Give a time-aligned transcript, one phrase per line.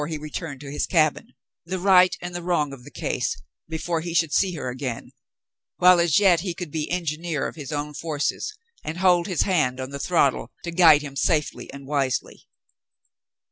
[0.09, 1.31] he returned to his cabin—
[1.67, 5.11] the right and the wrong of the case before he should see her again,
[5.77, 9.79] while as yet he could be engineer of his own forces and hold his hand
[9.79, 12.47] on the throttle to guide himself safely and wisely.